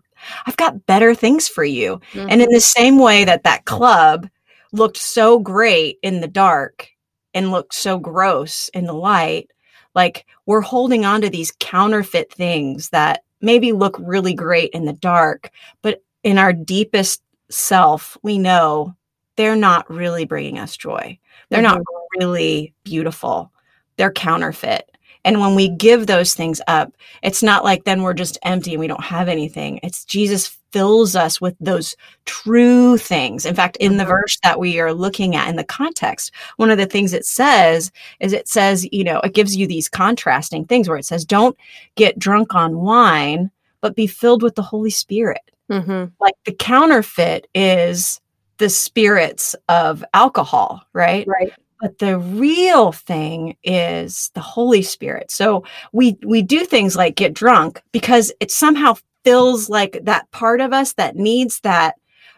I've 0.46 0.58
got 0.58 0.86
better 0.86 1.14
things 1.16 1.48
for 1.48 1.64
you." 1.66 2.00
Mhm. 2.14 2.28
And 2.30 2.42
in 2.42 2.50
the 2.52 2.62
same 2.62 2.98
way 3.00 3.24
that 3.26 3.44
that 3.44 3.66
club 3.66 4.28
looked 4.72 4.98
so 4.98 5.40
great 5.40 6.00
in 6.02 6.22
the 6.22 6.28
dark 6.28 6.88
and 7.34 7.52
looked 7.52 7.74
so 7.76 8.00
gross 8.00 8.70
in 8.74 8.86
the 8.86 8.94
light, 8.94 9.50
like 9.96 10.26
we're 10.46 10.62
holding 10.62 11.06
on 11.06 11.22
to 11.22 11.30
these 11.30 11.54
counterfeit 11.60 12.32
things 12.34 12.90
that 12.90 13.24
maybe 13.42 13.72
look 13.74 13.98
really 14.00 14.34
great 14.34 14.72
in 14.72 14.86
the 14.86 14.94
dark, 14.94 15.50
but 15.82 16.02
in 16.24 16.38
our 16.38 16.54
deepest 16.54 17.22
self, 17.50 18.18
we 18.24 18.38
know 18.38 18.96
they're 19.36 19.56
not 19.58 19.90
really 19.90 20.26
bringing 20.26 20.58
us 20.58 20.78
joy. 20.78 21.20
They're 21.50 21.62
not 21.62 21.82
really 22.20 22.74
beautiful. 22.84 23.52
They're 23.98 24.12
counterfeit. 24.12 24.90
And 25.26 25.40
when 25.40 25.56
we 25.56 25.70
give 25.70 26.08
those 26.08 26.34
things 26.34 26.62
up, 26.68 26.94
it's 27.22 27.44
not 27.44 27.64
like 27.64 27.84
then 27.84 28.02
we're 28.02 28.14
just 28.14 28.38
empty 28.44 28.74
and 28.74 28.80
we 28.80 28.88
don't 28.88 29.04
have 29.04 29.30
anything. 29.30 29.80
It's 29.84 30.06
Jesus 30.06 30.58
fills 30.72 31.16
us 31.16 31.40
with 31.40 31.56
those 31.60 31.96
true 32.26 32.98
things. 32.98 33.46
In 33.46 33.54
fact, 33.54 33.78
in 33.78 33.98
the 33.98 34.04
Mhm. 34.06 34.10
verse 34.10 34.40
that 34.42 34.60
we 34.60 34.80
are 34.80 34.92
looking 34.94 35.36
at 35.36 35.48
in 35.48 35.56
the 35.56 35.64
context, 35.64 36.32
one 36.58 36.72
of 36.72 36.80
the 36.80 36.88
things 36.88 37.14
it 37.14 37.26
says 37.26 37.92
is 38.20 38.34
it 38.34 38.48
says, 38.48 38.88
you 38.92 39.04
know, 39.04 39.20
it 39.20 39.34
gives 39.36 39.56
you 39.56 39.68
these 39.68 39.88
contrasting 39.88 40.66
things 40.66 40.90
where 40.90 40.98
it 40.98 41.06
says, 41.06 41.26
don't 41.26 41.56
get 41.96 42.18
drunk 42.18 42.56
on 42.56 42.80
wine, 42.80 43.52
but 43.82 43.96
be 43.96 44.08
filled 44.08 44.42
with 44.42 44.56
the 44.56 44.64
Holy 44.64 44.90
Spirit. 44.90 45.42
Mhm. 45.70 46.12
Like 46.20 46.36
the 46.46 46.54
counterfeit 46.54 47.48
is 47.54 48.20
the 48.58 48.70
spirits 48.70 49.56
of 49.70 50.04
alcohol, 50.14 50.82
right? 50.94 51.26
Right. 51.28 51.54
But 51.84 52.00
the 52.00 52.18
real 52.18 52.94
thing 52.94 53.58
is 53.62 54.32
the 54.36 54.40
holy 54.40 54.82
spirit. 54.82 55.30
So 55.30 55.66
we 55.92 56.18
we 56.24 56.42
do 56.42 56.64
things 56.64 56.96
like 56.96 57.18
get 57.18 57.34
drunk 57.34 57.82
because 57.92 58.32
it 58.40 58.52
somehow 58.52 58.96
fills 59.26 59.70
like 59.70 60.00
that 60.04 60.32
part 60.32 60.62
of 60.62 60.72
us 60.72 60.94
that 60.94 61.18
needs 61.18 61.60
that 61.60 61.96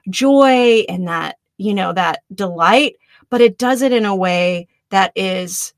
joy 0.10 0.84
and 0.90 1.08
that, 1.08 1.36
you 1.60 1.76
know, 1.76 1.94
that 1.94 2.24
delight, 2.34 2.96
but 3.30 3.40
it 3.40 3.60
does 3.60 3.84
it 3.84 3.94
in 3.94 4.04
a 4.04 4.16
way 4.16 4.68
that 4.90 5.12
is 5.16 5.75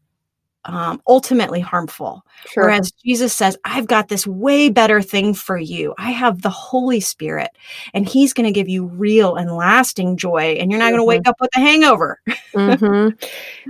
um, 0.67 1.01
ultimately 1.07 1.61
harmful. 1.61 2.23
Sure. 2.49 2.65
Whereas 2.65 2.91
Jesus 2.91 3.33
says, 3.33 3.57
I've 3.63 3.87
got 3.87 4.09
this 4.09 4.27
way 4.27 4.69
better 4.69 5.01
thing 5.01 5.33
for 5.33 5.57
you. 5.57 5.95
I 5.97 6.11
have 6.11 6.41
the 6.41 6.49
Holy 6.49 6.99
Spirit, 6.99 7.51
and 7.93 8.07
He's 8.07 8.33
going 8.33 8.45
to 8.45 8.51
give 8.51 8.69
you 8.69 8.85
real 8.85 9.35
and 9.35 9.55
lasting 9.55 10.17
joy, 10.17 10.57
and 10.59 10.69
you're 10.69 10.79
not 10.79 10.87
mm-hmm. 10.87 10.97
going 10.97 11.01
to 11.01 11.05
wake 11.05 11.27
up 11.27 11.37
with 11.39 11.49
a 11.55 11.59
hangover. 11.59 12.19
mm-hmm. 12.53 13.15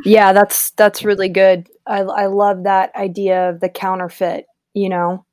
Yeah, 0.04 0.34
that's 0.34 0.72
that's 0.72 1.04
really 1.04 1.30
good. 1.30 1.70
I, 1.86 2.00
I 2.00 2.26
love 2.26 2.64
that 2.64 2.94
idea 2.96 3.50
of 3.50 3.60
the 3.60 3.70
counterfeit. 3.70 4.48
You 4.74 4.90
know, 4.90 5.26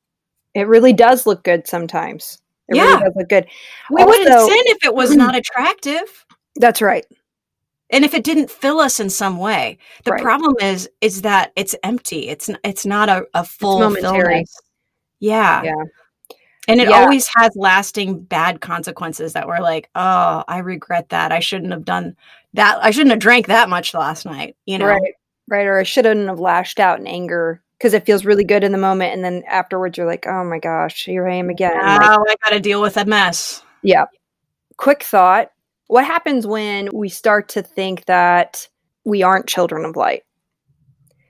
it 0.55 0.69
really 0.69 0.93
does 0.93 1.27
look 1.27 1.43
good 1.45 1.67
sometimes. 1.67 2.41
It 2.69 2.77
yeah. 2.77 2.85
really 2.85 3.05
does 3.05 3.13
look 3.17 3.29
good. 3.29 3.47
We 3.91 4.03
also, 4.03 4.19
wouldn't 4.19 4.41
sin 4.41 4.63
if 4.67 4.85
it 4.85 4.95
was 4.95 5.17
not 5.17 5.35
attractive. 5.37 6.27
That's 6.57 6.81
right 6.81 7.05
and 7.91 8.05
if 8.05 8.15
it 8.15 8.25
didn't 8.25 8.51
fill 8.51 8.81
us 8.81 9.01
in 9.01 9.11
some 9.11 9.39
way 9.39 9.79
the 10.05 10.13
right. 10.13 10.23
problem 10.23 10.55
is 10.61 10.89
is 11.01 11.23
that 11.23 11.53
it's 11.57 11.75
empty. 11.83 12.29
It's 12.29 12.51
it's 12.63 12.87
not 12.87 13.09
a, 13.09 13.27
a 13.35 13.45
full 13.45 13.81
momentary. 13.81 14.45
yeah. 15.21 15.63
Yeah. 15.63 15.85
And 16.67 16.81
it 16.81 16.89
yeah. 16.89 17.03
always 17.03 17.29
has 17.37 17.55
lasting 17.57 18.21
bad 18.21 18.63
consequences 18.63 19.35
that 19.35 19.47
we're 19.47 19.61
like 19.61 19.91
oh 19.95 20.45
i 20.49 20.59
regret 20.59 21.11
that. 21.11 21.33
I 21.33 21.41
shouldn't 21.41 21.73
have 21.73 21.85
done 21.85 22.17
that. 22.55 22.79
I 22.83 22.91
shouldn't 22.91 23.11
have 23.11 23.21
drank 23.21 23.47
that 23.47 23.69
much 23.69 23.95
last 23.95 24.25
night 24.25 24.57
you 24.67 24.79
know? 24.79 24.87
Right. 24.87 25.15
Right. 25.47 25.67
Or 25.67 25.79
i 25.79 25.83
shouldn't 25.83 26.29
have 26.29 26.41
lashed 26.41 26.81
out 26.81 26.99
in 26.99 27.07
anger 27.07 27.63
because 27.79 27.93
it 27.93 28.07
feels 28.07 28.25
really 28.25 28.45
good 28.45 28.65
in 28.65 28.73
the 28.73 28.79
moment 28.79 29.13
and 29.13 29.25
then 29.25 29.43
afterwards 29.47 29.99
you're 29.99 30.07
like 30.07 30.27
oh 30.27 30.45
my 30.45 30.59
gosh 30.59 31.05
here 31.05 31.29
i 31.29 31.35
am 31.35 31.51
again 31.51 31.77
now 31.77 32.19
like, 32.19 32.39
i 32.43 32.49
gotta 32.49 32.61
deal 32.61 32.81
with 32.81 32.97
a 32.97 33.05
mess. 33.05 33.63
Yeah. 33.83 34.07
Quick 34.79 35.03
thought 35.03 35.53
what 35.89 36.05
happens 36.05 36.47
when 36.47 36.89
we 36.93 37.09
start 37.09 37.49
to 37.51 37.63
think 37.63 38.07
that 38.07 38.69
we 39.05 39.23
aren't 39.23 39.47
children 39.47 39.85
of 39.85 39.97
light? 39.97 40.23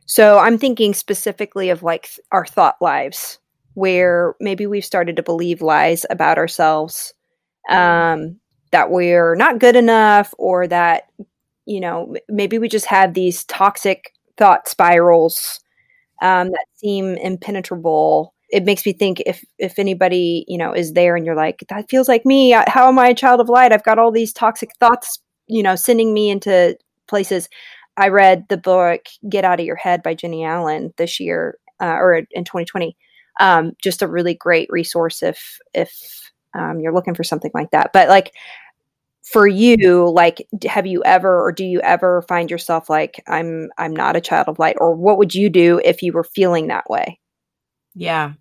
So 0.06 0.38
I'm 0.38 0.58
thinking 0.58 0.94
specifically 0.94 1.70
of 1.70 1.82
like 1.82 2.10
our 2.30 2.44
thought 2.44 2.76
lives, 2.80 3.38
where 3.74 4.34
maybe 4.40 4.66
we've 4.66 4.84
started 4.84 5.16
to 5.16 5.22
believe 5.22 5.62
lies 5.62 6.04
about 6.10 6.38
ourselves, 6.38 7.14
um, 7.70 8.38
that 8.70 8.90
we're 8.90 9.34
not 9.34 9.58
good 9.58 9.76
enough, 9.76 10.34
or 10.38 10.66
that, 10.66 11.04
you 11.64 11.80
know, 11.80 12.14
maybe 12.28 12.58
we 12.58 12.68
just 12.68 12.86
have 12.86 13.14
these 13.14 13.44
toxic 13.44 14.12
thought 14.36 14.68
spirals 14.68 15.60
um, 16.22 16.50
that 16.50 16.66
seem 16.76 17.16
impenetrable 17.16 18.33
it 18.54 18.64
makes 18.64 18.86
me 18.86 18.92
think 18.92 19.20
if 19.26 19.44
if 19.58 19.78
anybody 19.78 20.44
you 20.46 20.56
know 20.56 20.72
is 20.72 20.92
there 20.92 21.16
and 21.16 21.26
you're 21.26 21.34
like 21.34 21.64
that 21.68 21.90
feels 21.90 22.08
like 22.08 22.24
me. 22.24 22.50
How 22.52 22.88
am 22.88 22.98
i 22.98 23.08
a 23.08 23.14
child 23.14 23.40
of 23.40 23.48
light? 23.48 23.72
I've 23.72 23.84
got 23.84 23.98
all 23.98 24.12
these 24.12 24.32
toxic 24.32 24.70
thoughts 24.78 25.18
you 25.48 25.62
know 25.62 25.76
sending 25.76 26.14
me 26.14 26.30
into 26.30 26.76
places. 27.08 27.48
I 27.96 28.08
read 28.08 28.46
the 28.48 28.56
book 28.56 29.00
get 29.28 29.44
out 29.44 29.60
of 29.60 29.66
your 29.66 29.76
head 29.76 30.02
by 30.02 30.14
Jennie 30.14 30.44
Allen 30.44 30.94
this 30.96 31.18
year 31.20 31.58
uh, 31.80 31.96
or 31.96 32.14
in 32.30 32.44
2020 32.44 32.96
um, 33.40 33.72
just 33.82 34.02
a 34.02 34.08
really 34.08 34.34
great 34.34 34.68
resource 34.70 35.22
if 35.22 35.58
if 35.74 36.30
um, 36.54 36.78
you're 36.78 36.94
looking 36.94 37.14
for 37.14 37.24
something 37.24 37.50
like 37.54 37.72
that. 37.72 37.92
But 37.92 38.08
like 38.08 38.32
for 39.24 39.46
you 39.46 40.08
like 40.10 40.46
have 40.66 40.86
you 40.86 41.02
ever 41.04 41.42
or 41.42 41.50
do 41.50 41.64
you 41.64 41.80
ever 41.80 42.22
find 42.28 42.50
yourself 42.50 42.90
like 42.90 43.24
i'm 43.26 43.70
i'm 43.78 43.96
not 43.96 44.16
a 44.16 44.20
child 44.20 44.48
of 44.48 44.58
light 44.58 44.76
or 44.78 44.94
what 44.94 45.16
would 45.16 45.34
you 45.34 45.48
do 45.48 45.80
if 45.82 46.02
you 46.02 46.12
were 46.12 46.24
feeling 46.24 46.66
that 46.66 46.88
way 46.90 47.18
yeah. 47.94 48.34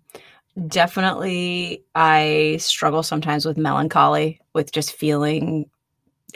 Definitely 0.68 1.84
I 1.94 2.58
struggle 2.60 3.02
sometimes 3.02 3.44
with 3.44 3.56
melancholy, 3.56 4.40
with 4.52 4.72
just 4.72 4.92
feeling 4.92 5.68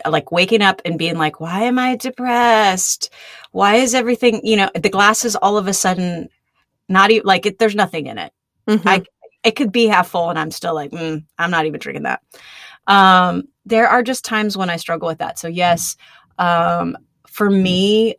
like 0.06 0.32
waking 0.32 0.62
up 0.62 0.80
and 0.84 0.98
being 0.98 1.16
like, 1.16 1.40
why 1.40 1.62
am 1.62 1.78
I 1.78 1.96
depressed? 1.96 3.12
Why 3.52 3.76
is 3.76 3.94
everything, 3.94 4.40
you 4.44 4.56
know, 4.56 4.70
the 4.74 4.90
glass 4.90 5.24
is 5.24 5.36
all 5.36 5.56
of 5.56 5.66
a 5.66 5.74
sudden 5.74 6.28
not 6.88 7.10
even 7.10 7.26
like 7.26 7.46
it, 7.46 7.58
there's 7.58 7.74
nothing 7.74 8.06
in 8.06 8.18
it. 8.18 8.32
Mm-hmm. 8.68 8.88
I, 8.88 9.02
it 9.44 9.56
could 9.56 9.72
be 9.72 9.86
half 9.86 10.08
full 10.08 10.30
and 10.30 10.38
I'm 10.38 10.50
still 10.50 10.74
like, 10.74 10.90
mm, 10.90 11.24
I'm 11.38 11.50
not 11.50 11.66
even 11.66 11.80
drinking 11.80 12.04
that. 12.04 12.22
Um, 12.86 13.44
there 13.66 13.88
are 13.88 14.02
just 14.02 14.24
times 14.24 14.56
when 14.56 14.70
I 14.70 14.76
struggle 14.76 15.08
with 15.08 15.18
that. 15.18 15.38
So, 15.38 15.48
yes, 15.48 15.96
um, 16.38 16.96
for 17.26 17.50
me, 17.50 18.16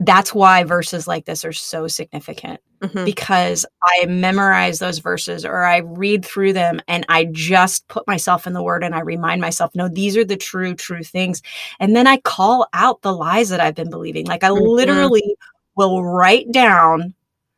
that's 0.00 0.34
why 0.34 0.64
verses 0.64 1.08
like 1.08 1.24
this 1.24 1.44
are 1.44 1.52
so 1.52 1.88
significant 1.88 2.60
mm-hmm. 2.84 3.04
because 3.04 3.66
I 3.82 4.06
memorize 4.06 4.78
those 4.78 4.98
verses 4.98 5.44
or 5.44 5.64
I 5.64 5.78
read 5.78 6.24
through 6.24 6.52
them 6.52 6.80
and 6.88 7.04
I 7.08 7.26
just 7.26 7.86
put 7.88 8.06
myself 8.06 8.46
in 8.46 8.52
the 8.52 8.62
word 8.62 8.84
and 8.84 8.94
I 8.94 9.00
remind 9.00 9.40
myself, 9.40 9.74
no, 9.74 9.88
these 9.88 10.16
are 10.16 10.24
the 10.24 10.36
true, 10.36 10.74
true 10.74 11.02
things. 11.02 11.42
And 11.80 11.94
then 11.94 12.06
I 12.06 12.18
call 12.18 12.66
out 12.72 13.02
the 13.02 13.12
lies 13.12 13.48
that 13.48 13.60
I've 13.60 13.74
been 13.74 13.90
believing. 13.90 14.26
Like 14.26 14.44
I 14.44 14.50
mm-hmm. 14.50 14.64
literally 14.64 15.36
will 15.76 16.04
write 16.04 16.50
down 16.52 17.14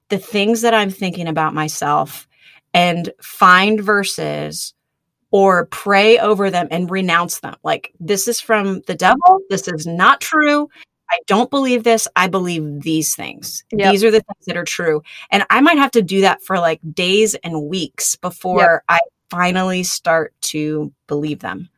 the 0.09 0.19
things 0.19 0.63
that 0.63 0.75
I'm 0.75 0.91
thinking 0.91 1.29
about 1.29 1.55
myself 1.55 2.29
and 2.73 3.13
find 3.21 3.81
verses 3.81 4.75
or 5.31 5.67
pray 5.67 6.19
over 6.19 6.51
them 6.51 6.69
and 6.71 6.91
renounce 6.91 7.41
them. 7.41 7.57
Like, 7.63 7.93
this 7.99 8.29
is 8.29 8.41
from 8.41 8.83
the 8.87 8.95
devil. 8.95 9.41
This 9.51 9.67
is 9.67 9.87
not 9.87 10.21
true. 10.21 10.69
I 11.11 11.19
don't 11.27 11.51
believe 11.51 11.85
this. 11.85 12.09
I 12.17 12.29
believe 12.29 12.83
these 12.83 13.15
things. 13.15 13.65
Yep. 13.73 13.93
These 13.93 14.05
are 14.05 14.11
the 14.11 14.21
things 14.21 14.47
that 14.47 14.57
are 14.57 14.65
true. 14.65 15.03
And 15.31 15.45
I 15.51 15.61
might 15.61 15.79
have 15.79 15.93
to 15.93 16.03
do 16.03 16.21
that 16.23 16.43
for 16.43 16.59
like 16.59 16.81
days 16.93 17.35
and 17.37 17.69
weeks 17.69 18.17
before 18.17 18.61
yep. 18.61 18.85
I 18.89 19.01
finally 19.31 19.83
start 19.83 20.35
to 20.41 20.93
believe 21.07 21.41
them. 21.41 21.69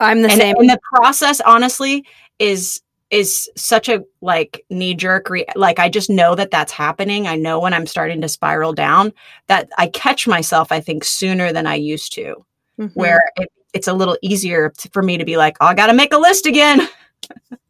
I'm 0.00 0.22
the 0.22 0.30
and, 0.30 0.40
same. 0.40 0.56
And 0.58 0.68
the 0.68 0.80
process, 0.94 1.40
honestly, 1.40 2.06
is 2.38 2.82
is 3.10 3.48
such 3.56 3.88
a 3.88 4.02
like 4.20 4.64
knee 4.68 4.92
jerk 4.92 5.30
re- 5.30 5.46
like 5.54 5.78
i 5.78 5.88
just 5.88 6.10
know 6.10 6.34
that 6.34 6.50
that's 6.50 6.72
happening 6.72 7.28
i 7.28 7.36
know 7.36 7.60
when 7.60 7.72
i'm 7.72 7.86
starting 7.86 8.20
to 8.20 8.28
spiral 8.28 8.72
down 8.72 9.12
that 9.46 9.68
i 9.78 9.86
catch 9.86 10.26
myself 10.26 10.72
i 10.72 10.80
think 10.80 11.04
sooner 11.04 11.52
than 11.52 11.68
i 11.68 11.74
used 11.76 12.12
to 12.12 12.44
mm-hmm. 12.80 12.86
where 12.98 13.22
it, 13.36 13.48
it's 13.72 13.86
a 13.86 13.92
little 13.92 14.18
easier 14.22 14.70
to, 14.70 14.88
for 14.90 15.04
me 15.04 15.16
to 15.16 15.24
be 15.24 15.36
like 15.36 15.56
oh 15.60 15.66
i 15.66 15.74
gotta 15.74 15.94
make 15.94 16.12
a 16.12 16.18
list 16.18 16.46
again 16.46 16.80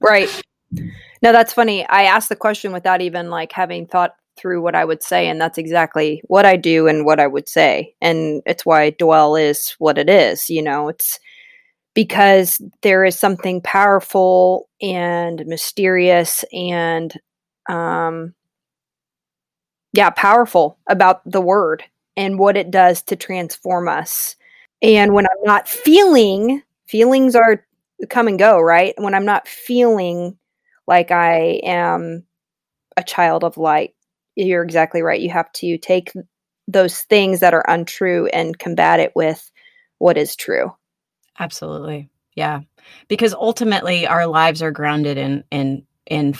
right 0.00 0.42
no, 0.72 1.32
that's 1.32 1.52
funny. 1.52 1.86
I 1.88 2.04
asked 2.04 2.28
the 2.28 2.36
question 2.36 2.72
without 2.72 3.00
even 3.00 3.30
like 3.30 3.52
having 3.52 3.86
thought 3.86 4.16
through 4.36 4.60
what 4.60 4.74
I 4.74 4.84
would 4.84 5.02
say, 5.02 5.28
and 5.28 5.40
that's 5.40 5.58
exactly 5.58 6.22
what 6.26 6.44
I 6.44 6.56
do 6.56 6.86
and 6.86 7.06
what 7.06 7.20
I 7.20 7.26
would 7.26 7.48
say. 7.48 7.94
And 8.00 8.42
it's 8.46 8.66
why 8.66 8.90
dwell 8.90 9.36
is 9.36 9.74
what 9.78 9.98
it 9.98 10.10
is. 10.10 10.50
You 10.50 10.62
know, 10.62 10.88
it's 10.88 11.18
because 11.94 12.60
there 12.82 13.04
is 13.04 13.18
something 13.18 13.62
powerful 13.62 14.68
and 14.82 15.44
mysterious 15.46 16.44
and 16.52 17.14
um 17.68 18.34
yeah, 19.92 20.10
powerful 20.10 20.78
about 20.88 21.22
the 21.30 21.40
word 21.40 21.82
and 22.16 22.38
what 22.38 22.56
it 22.56 22.70
does 22.70 23.02
to 23.04 23.16
transform 23.16 23.88
us. 23.88 24.36
And 24.82 25.14
when 25.14 25.24
I'm 25.26 25.44
not 25.44 25.68
feeling, 25.68 26.62
feelings 26.86 27.34
are 27.34 27.64
come 28.10 28.28
and 28.28 28.38
go, 28.38 28.60
right? 28.60 28.94
When 28.98 29.14
I'm 29.14 29.24
not 29.24 29.48
feeling 29.48 30.36
like 30.86 31.10
I 31.10 31.60
am 31.64 32.24
a 32.96 33.02
child 33.02 33.44
of 33.44 33.56
light. 33.56 33.94
You're 34.34 34.62
exactly 34.62 35.02
right. 35.02 35.20
You 35.20 35.30
have 35.30 35.50
to 35.52 35.78
take 35.78 36.12
those 36.68 37.02
things 37.02 37.40
that 37.40 37.54
are 37.54 37.64
untrue 37.68 38.26
and 38.26 38.58
combat 38.58 39.00
it 39.00 39.12
with 39.14 39.50
what 39.98 40.18
is 40.18 40.36
true. 40.36 40.72
Absolutely. 41.38 42.08
Yeah. 42.34 42.60
Because 43.08 43.34
ultimately 43.34 44.06
our 44.06 44.26
lives 44.26 44.62
are 44.62 44.70
grounded 44.70 45.18
in 45.18 45.44
in 45.50 45.86
in 46.06 46.34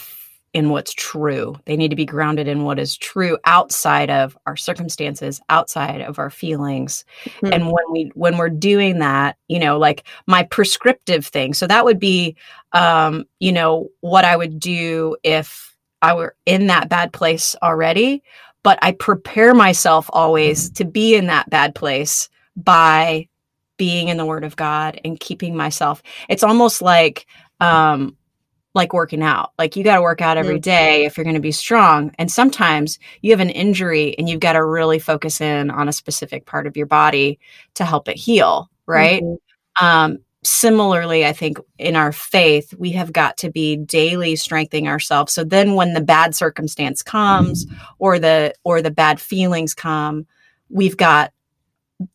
in 0.53 0.71
what's 0.71 0.95
true. 0.95 1.55
They 1.67 1.77
need 1.77 1.91
to 1.91 1.97
be 1.97 2.07
grounded 2.07 2.49
in 2.49 2.65
what 2.65 2.79
is 2.79 2.97
true 2.97 3.37
outside 3.45 4.09
of 4.09 4.39
our 4.47 4.57
circumstances, 4.57 5.41
outside 5.51 6.01
of 6.01 6.19
our 6.19 6.31
feelings. 6.31 7.05
Mm-hmm. 7.25 7.53
And 7.53 7.67
when 7.67 7.85
we 7.91 8.11
when 8.15 8.39
we're 8.39 8.49
doing 8.49 8.99
that, 9.01 9.37
you 9.49 9.59
know, 9.59 9.79
like 9.79 10.05
my 10.27 10.45
prescriptive 10.45 11.27
thing. 11.27 11.53
So 11.53 11.67
that 11.67 11.85
would 11.85 11.99
be 11.99 12.37
um, 12.73 13.25
you 13.41 13.53
know, 13.53 13.91
what 14.01 14.25
I 14.25 14.37
would 14.37 14.59
do 14.59 15.17
if 15.23 15.77
I 16.03 16.15
were 16.15 16.37
in 16.47 16.69
that 16.69 16.89
bad 16.89 17.13
place 17.13 17.57
already, 17.63 18.23
but 18.63 18.79
I 18.83 18.93
prepare 18.93 19.55
myself 19.55 20.09
always 20.13 20.71
to 20.71 20.85
be 20.85 21.15
in 21.15 21.27
that 21.27 21.51
bad 21.51 21.75
place 21.75 22.29
by 22.57 23.29
being 23.77 24.09
in 24.09 24.17
the 24.17 24.27
word 24.27 24.45
of 24.45 24.57
God 24.57 25.01
and 25.05 25.21
keeping 25.21 25.57
myself. 25.57 26.03
It's 26.29 26.43
almost 26.43 26.81
like 26.81 27.27
um 27.61 28.17
like 28.77 28.93
working 28.93 29.23
out. 29.23 29.53
Like 29.59 29.75
you 29.75 29.83
got 29.83 29.97
to 29.97 30.03
work 30.03 30.21
out 30.21 30.37
every 30.37 30.61
mm. 30.61 31.07
if 31.07 31.17
you're 31.17 31.25
going 31.25 31.35
to 31.35 31.41
be 31.41 31.51
strong. 31.51 32.13
And 32.19 32.31
sometimes 32.31 32.99
you 33.23 33.33
have 33.33 33.41
an 33.41 33.51
injury 33.51 34.15
and 34.19 34.29
you've 34.29 34.41
got 34.41 34.53
to 34.53 34.63
really 34.65 34.99
focus 34.99 35.41
in 35.41 35.71
on 35.71 35.89
a 35.89 35.93
specific 35.93 36.45
part 36.45 36.67
of 36.67 36.77
your 36.77 36.87
body 36.87 37.41
to 37.75 37.87
help 37.87 38.07
it 38.07 38.19
heal, 38.19 38.71
right? 38.85 39.23
Mm-hmm. 39.23 39.85
Um, 39.85 40.19
similarly, 40.45 41.25
I 41.25 41.33
think 41.33 41.59
in 41.79 41.97
our 41.97 42.13
faith, 42.13 42.75
we 42.79 42.93
have 42.93 43.15
got 43.15 43.39
to 43.39 43.51
be 43.51 43.77
daily 43.77 44.37
strengthening 44.37 44.89
ourselves. 44.89 45.33
So 45.33 45.43
then 45.43 45.75
when 45.75 45.95
the 45.95 46.03
bad 46.03 46.35
circumstance 46.35 47.03
comes 47.03 47.65
mm-hmm. 47.65 47.77
or 47.99 48.19
the 48.19 48.53
or 48.63 48.83
the 48.83 48.91
bad 48.91 49.19
feelings 49.19 49.73
come, 49.73 50.27
we've 50.69 50.99
got 50.99 51.33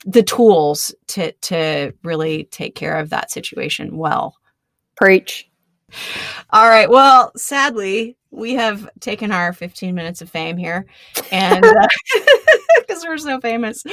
the 0.06 0.22
tools 0.22 0.94
to 1.08 1.32
to 1.32 1.92
really 2.04 2.44
take 2.46 2.76
care 2.76 3.00
of 3.00 3.10
that 3.10 3.32
situation 3.32 3.98
well. 3.98 4.36
Preach. 4.96 5.51
All 6.50 6.68
right. 6.68 6.90
Well, 6.90 7.32
sadly, 7.36 8.18
we 8.32 8.54
have 8.54 8.90
taken 9.00 9.32
our 9.32 9.54
15 9.54 9.94
minutes 9.94 10.22
of 10.22 10.30
fame 10.30 10.58
here 10.58 10.86
and 11.32 11.66
because 12.78 13.04
uh, 13.04 13.08
we're 13.08 13.18
so 13.18 13.40
famous. 13.40 13.84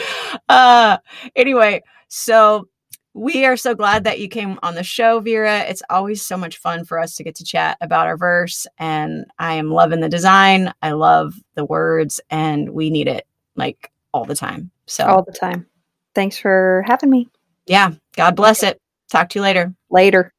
Uh 0.48 0.98
anyway, 1.34 1.82
so 2.08 2.68
we 3.14 3.44
are 3.44 3.56
so 3.56 3.74
glad 3.74 4.04
that 4.04 4.20
you 4.20 4.28
came 4.28 4.58
on 4.62 4.76
the 4.76 4.84
show, 4.84 5.18
Vera. 5.18 5.60
It's 5.60 5.82
always 5.90 6.24
so 6.24 6.36
much 6.36 6.58
fun 6.58 6.84
for 6.84 7.00
us 7.00 7.16
to 7.16 7.24
get 7.24 7.34
to 7.36 7.44
chat 7.44 7.76
about 7.80 8.06
our 8.06 8.16
verse. 8.16 8.66
And 8.78 9.26
I 9.38 9.54
am 9.54 9.72
loving 9.72 10.00
the 10.00 10.08
design. 10.08 10.72
I 10.82 10.92
love 10.92 11.34
the 11.54 11.64
words, 11.64 12.20
and 12.30 12.70
we 12.70 12.90
need 12.90 13.08
it 13.08 13.26
like 13.56 13.90
all 14.14 14.24
the 14.24 14.36
time. 14.36 14.70
So, 14.86 15.04
all 15.04 15.24
the 15.24 15.32
time. 15.32 15.66
Thanks 16.14 16.38
for 16.38 16.84
having 16.86 17.10
me. 17.10 17.28
Yeah. 17.66 17.92
God 18.16 18.36
bless 18.36 18.62
it. 18.62 18.80
Talk 19.10 19.30
to 19.30 19.38
you 19.38 19.42
later. 19.42 19.74
Later. 19.90 20.32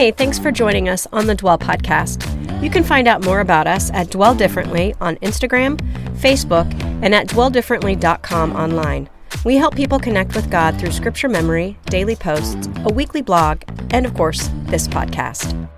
Hey, 0.00 0.12
thanks 0.12 0.38
for 0.38 0.50
joining 0.50 0.88
us 0.88 1.06
on 1.12 1.26
the 1.26 1.34
Dwell 1.34 1.58
Podcast. 1.58 2.24
You 2.62 2.70
can 2.70 2.82
find 2.82 3.06
out 3.06 3.22
more 3.22 3.40
about 3.40 3.66
us 3.66 3.90
at 3.90 4.08
Dwell 4.08 4.34
Differently 4.34 4.94
on 4.98 5.16
Instagram, 5.16 5.78
Facebook, 6.14 6.72
and 7.02 7.14
at 7.14 7.26
dwelldifferently.com 7.26 8.56
online. 8.56 9.10
We 9.44 9.56
help 9.56 9.76
people 9.76 9.98
connect 9.98 10.34
with 10.34 10.50
God 10.50 10.80
through 10.80 10.92
scripture 10.92 11.28
memory, 11.28 11.76
daily 11.84 12.16
posts, 12.16 12.66
a 12.86 12.90
weekly 12.90 13.20
blog, 13.20 13.60
and 13.90 14.06
of 14.06 14.14
course, 14.14 14.48
this 14.68 14.88
podcast. 14.88 15.68